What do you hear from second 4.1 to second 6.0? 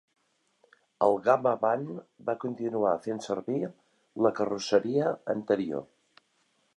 la carrosseria anterior.